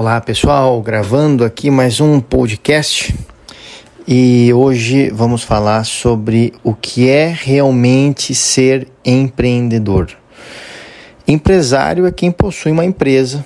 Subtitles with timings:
[0.00, 3.14] Olá pessoal, gravando aqui mais um podcast
[4.08, 10.08] e hoje vamos falar sobre o que é realmente ser empreendedor.
[11.28, 13.44] Empresário é quem possui uma empresa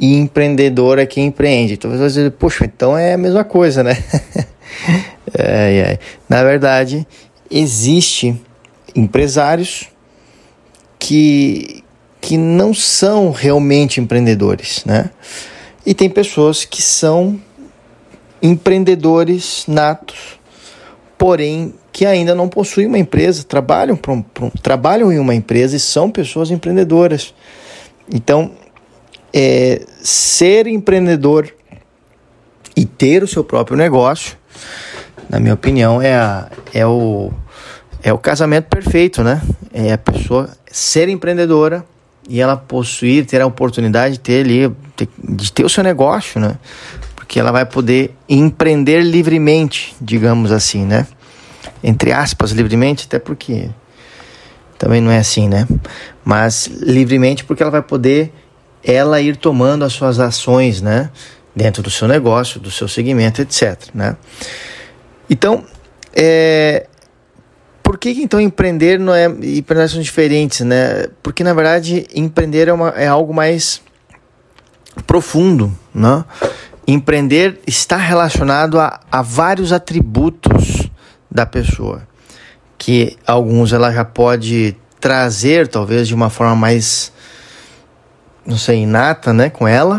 [0.00, 1.76] e empreendedor é quem empreende.
[1.76, 3.96] Talvez você dizer, poxa, então é a mesma coisa, né?
[5.32, 5.98] é, é.
[6.28, 7.06] Na verdade,
[7.48, 8.34] existe
[8.96, 9.88] empresários
[10.98, 11.84] que,
[12.20, 15.10] que não são realmente empreendedores, né?
[15.88, 17.40] E tem pessoas que são
[18.42, 20.38] empreendedores natos,
[21.16, 25.80] porém que ainda não possuem uma empresa, trabalham, pra, pra, trabalham em uma empresa e
[25.80, 27.32] são pessoas empreendedoras.
[28.12, 28.50] Então,
[29.32, 31.50] é, ser empreendedor
[32.76, 34.36] e ter o seu próprio negócio,
[35.26, 37.32] na minha opinião, é, a, é, o,
[38.02, 39.40] é o casamento perfeito, né?
[39.72, 41.82] É a pessoa ser empreendedora
[42.28, 44.76] e ela possuir, ter a oportunidade de ter ali,
[45.18, 46.56] de ter o seu negócio, né?
[47.16, 51.06] Porque ela vai poder empreender livremente, digamos assim, né?
[51.82, 53.70] Entre aspas, livremente, até porque
[54.78, 55.66] também não é assim, né?
[56.24, 58.32] Mas livremente porque ela vai poder
[58.84, 61.10] ela ir tomando as suas ações, né?
[61.56, 64.16] Dentro do seu negócio, do seu segmento, etc, né?
[65.28, 65.64] Então,
[66.14, 66.86] é,
[67.88, 71.06] por que, então empreender não é empreender são diferentes, né?
[71.22, 73.80] Porque na verdade empreender é, uma, é algo mais
[75.06, 76.22] profundo, né?
[76.86, 80.90] Empreender está relacionado a, a vários atributos
[81.30, 82.06] da pessoa,
[82.76, 87.10] que alguns ela já pode trazer talvez de uma forma mais
[88.44, 89.98] não sei inata, né, com ela,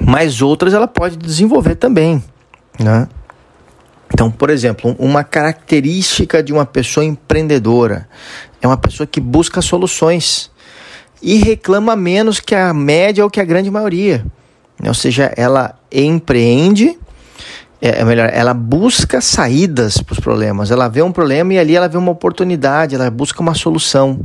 [0.00, 2.20] mas outras ela pode desenvolver também,
[2.80, 3.06] né?
[4.12, 8.08] Então, por exemplo, uma característica de uma pessoa empreendedora
[8.60, 10.50] é uma pessoa que busca soluções
[11.22, 14.24] e reclama menos que a média ou que a grande maioria.
[14.84, 16.96] Ou seja, ela empreende,
[17.82, 20.70] é, é melhor, ela busca saídas para os problemas.
[20.70, 24.20] Ela vê um problema e ali ela vê uma oportunidade, ela busca uma solução.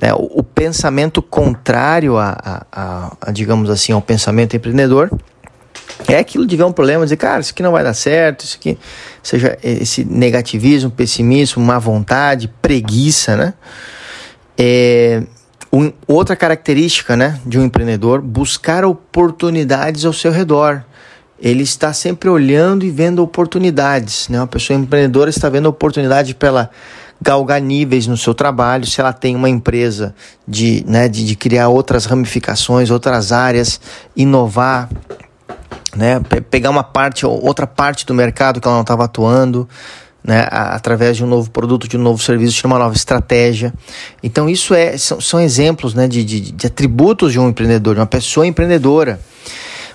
[0.00, 0.12] Né?
[0.14, 5.10] O, o, pensamento contrário a, a, a, a, digamos assim, ao pensamento empreendedor
[6.08, 8.56] é aquilo de ver um problema, dizer, cara, isso aqui não vai dar certo, isso
[8.58, 8.78] aqui,
[9.22, 13.54] seja esse negativismo, pessimismo, má vontade, preguiça, né?
[14.56, 15.22] É,
[15.72, 20.84] um, outra característica, né, de um empreendedor, buscar oportunidades ao seu redor.
[21.40, 24.38] Ele está sempre olhando e vendo oportunidades, né?
[24.38, 26.70] Uma pessoa empreendedora está vendo oportunidade pela
[27.20, 30.14] galgar níveis no seu trabalho, se ela tem uma empresa
[30.46, 33.80] de, né, de, de criar outras ramificações, outras áreas,
[34.14, 34.88] inovar,
[35.96, 36.20] né?
[36.50, 39.68] pegar uma parte, outra parte do mercado que ela não estava atuando,
[40.22, 40.46] né?
[40.50, 43.72] através de um novo produto, de um novo serviço, de uma nova estratégia.
[44.22, 48.00] Então, isso é, são, são exemplos né, de, de, de atributos de um empreendedor, de
[48.00, 49.20] uma pessoa empreendedora.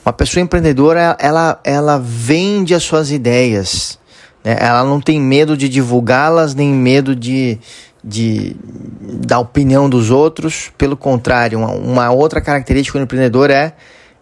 [0.05, 3.99] Uma pessoa empreendedora, ela, ela vende as suas ideias.
[4.43, 4.55] Né?
[4.59, 7.59] Ela não tem medo de divulgá-las, nem medo de,
[8.03, 8.55] de
[9.01, 10.71] da opinião dos outros.
[10.77, 13.73] Pelo contrário, uma, uma outra característica do empreendedor é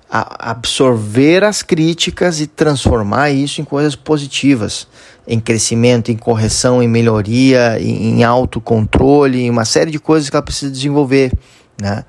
[0.09, 4.87] absorver as críticas e transformar isso em coisas positivas,
[5.27, 10.43] em crescimento, em correção, em melhoria, em, autocontrole, em uma série de coisas que ela
[10.43, 11.33] precisa desenvolver,
[11.81, 12.05] né?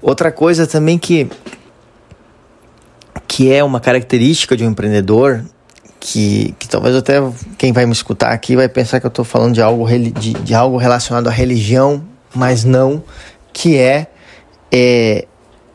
[0.00, 1.28] Outra coisa também que
[3.26, 5.44] que é uma característica de um empreendedor
[6.00, 7.16] que, que talvez até
[7.58, 10.54] quem vai me escutar aqui vai pensar que eu estou falando de algo, de, de
[10.54, 13.02] algo relacionado à religião, mas não,
[13.52, 14.06] que é,
[14.70, 15.26] é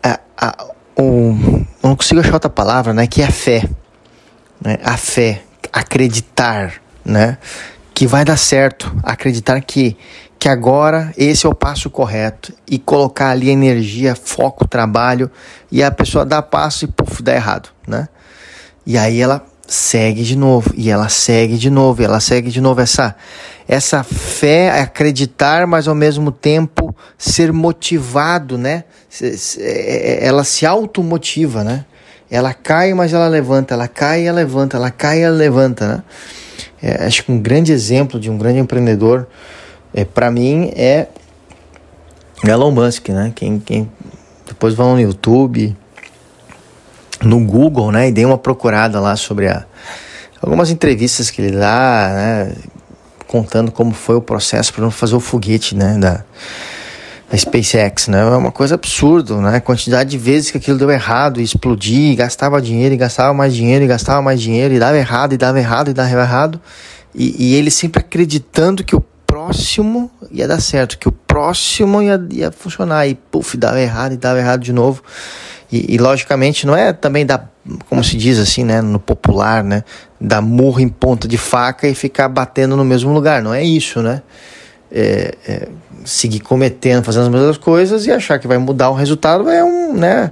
[0.01, 3.07] a, a, o, não consigo achar outra palavra, né?
[3.07, 3.67] Que é a fé.
[4.59, 4.77] Né?
[4.83, 5.41] A fé,
[5.71, 7.37] acreditar, né?
[7.93, 9.97] Que vai dar certo, acreditar que,
[10.39, 15.29] que agora esse é o passo correto e colocar ali energia, foco, trabalho
[15.71, 18.07] e a pessoa dá passo e puf, dá errado, né?
[18.85, 22.59] E aí ela segue de novo, e ela segue de novo, e ela segue de
[22.59, 23.15] novo essa
[23.67, 28.83] essa fé, acreditar, mas ao mesmo tempo ser motivado, né?
[29.21, 29.27] É,
[29.59, 31.85] é, ela se automotiva, né?
[32.29, 35.87] Ela cai, mas ela levanta, ela cai e ela levanta, ela cai e ela levanta,
[35.87, 36.03] né?
[36.83, 39.25] É, acho que um grande exemplo de um grande empreendedor,
[39.93, 41.07] é, para mim, é
[42.43, 43.31] Elon Musk, né?
[43.33, 43.89] Quem, quem
[44.45, 45.77] depois vão no YouTube,
[47.23, 49.65] no Google, né, e dei uma procurada lá sobre a,
[50.41, 52.55] algumas entrevistas que ele dá, né,
[53.27, 56.23] contando como foi o processo para fazer o foguete, né, da,
[57.29, 60.89] da SpaceX, né, é uma coisa absurda, né, a quantidade de vezes que aquilo deu
[60.89, 64.79] errado, e explodia, e gastava dinheiro, e gastava mais dinheiro, e gastava mais dinheiro, e
[64.79, 66.59] dava errado, e dava errado, e dava errado,
[67.13, 72.21] e, e ele sempre acreditando que o próximo ia dar certo, que o próximo ia,
[72.31, 75.01] ia funcionar, e puf, dava errado, e dava errado de novo,
[75.71, 77.49] E, e, logicamente não é também dar,
[77.87, 79.83] como se diz assim, né, no popular, né,
[80.19, 83.41] dar murro em ponta de faca e ficar batendo no mesmo lugar.
[83.41, 84.21] Não é isso, né?
[84.91, 85.67] É, é,
[86.03, 89.93] seguir cometendo, fazendo as mesmas coisas e achar que vai mudar o resultado é um,
[89.93, 90.31] né,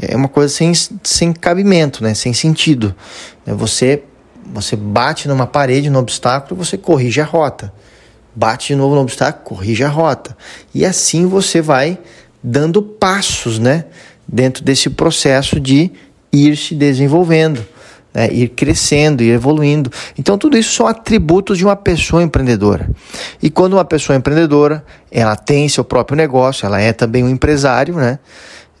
[0.00, 0.72] é uma coisa sem,
[1.04, 2.94] sem cabimento, né, sem sentido.
[3.44, 4.02] Você
[4.52, 7.72] você bate numa parede, no obstáculo, você corrige a rota.
[8.34, 10.36] Bate de novo no obstáculo, corrige a rota.
[10.74, 11.98] E assim você vai
[12.42, 13.84] dando passos, né?
[14.30, 15.90] Dentro desse processo de
[16.30, 17.64] ir se desenvolvendo,
[18.12, 18.28] né?
[18.30, 19.90] ir crescendo, ir evoluindo.
[20.18, 22.88] Então, tudo isso são atributos de uma pessoa empreendedora.
[23.42, 27.94] E quando uma pessoa empreendedora, ela tem seu próprio negócio, ela é também um empresário,
[27.94, 28.18] né?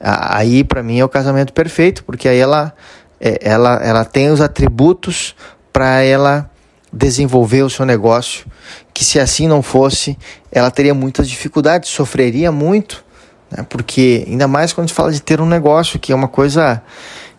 [0.00, 2.72] Aí, para mim, é o casamento perfeito, porque aí ela,
[3.20, 5.34] é, ela, ela tem os atributos
[5.72, 6.50] para ela
[6.92, 8.46] desenvolver o seu negócio,
[8.94, 10.16] que se assim não fosse,
[10.50, 13.04] ela teria muitas dificuldades, sofreria muito,
[13.50, 13.64] né?
[13.68, 16.82] porque ainda mais quando se fala de ter um negócio, que é uma coisa,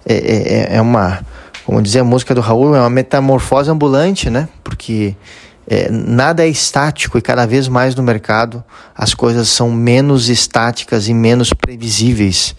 [0.05, 1.19] é, é, é, é uma,
[1.65, 4.49] como dizia a música do Raul, é uma metamorfose ambulante, né?
[4.63, 5.15] Porque
[5.67, 8.63] é, nada é estático e cada vez mais no mercado
[8.95, 12.55] as coisas são menos estáticas e menos previsíveis.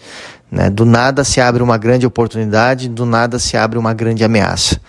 [0.49, 0.69] Né?
[0.69, 4.79] Do nada se abre uma grande oportunidade, do nada se abre uma grande ameaça.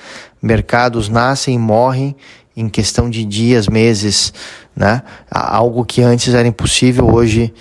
[0.40, 2.16] Mercados nascem e morrem
[2.56, 4.32] em questão de dias, meses,
[4.76, 5.02] né?
[5.30, 7.52] Algo que antes era impossível, hoje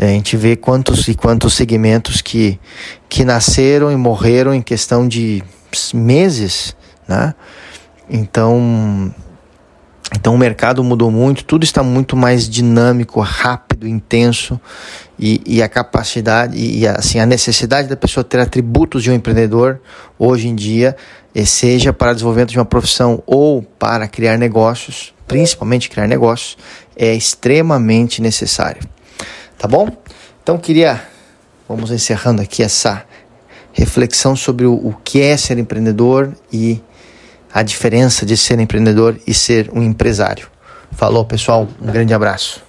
[0.00, 2.58] a gente vê quantos e quantos segmentos que,
[3.08, 5.42] que nasceram e morreram em questão de
[5.92, 7.34] meses, né?
[8.08, 9.12] Então,
[10.14, 14.58] então o mercado mudou muito, tudo está muito mais dinâmico, rápido, intenso
[15.18, 19.80] e, e a capacidade e assim a necessidade da pessoa ter atributos de um empreendedor
[20.16, 20.96] hoje em dia,
[21.34, 26.56] eh, seja para desenvolvimento de uma profissão ou para criar negócios, principalmente criar negócios,
[26.96, 28.82] é extremamente necessário.
[29.58, 29.88] Tá bom?
[30.42, 31.02] Então queria
[31.68, 33.04] vamos encerrando aqui essa
[33.72, 36.80] reflexão sobre o, o que é ser empreendedor e
[37.52, 40.48] a diferença de ser empreendedor e ser um empresário.
[40.92, 42.62] Falou, pessoal, um grande abraço.